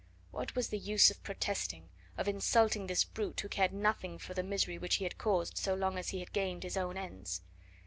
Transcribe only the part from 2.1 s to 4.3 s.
of insulting this brute, who cared nothing